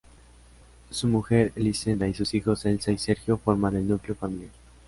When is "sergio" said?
2.97-3.37